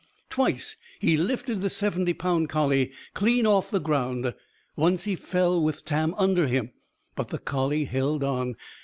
Twice, 0.31 0.77
he 0.99 1.15
lifted 1.15 1.61
the 1.61 1.69
seventy 1.69 2.13
pound 2.15 2.49
collie 2.49 2.91
clean 3.13 3.45
off 3.45 3.69
the 3.69 3.77
ground. 3.79 4.33
Once 4.75 5.03
he 5.03 5.15
fell, 5.15 5.61
with 5.61 5.85
Tam 5.85 6.15
under 6.17 6.47
him. 6.47 6.71
But 7.15 7.27
the 7.27 7.37
collie 7.37 7.85
held 7.85 8.23
on. 8.23 8.55